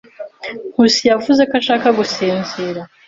[0.71, 2.81] Nkusi yavuze ko ashaka gusinzira.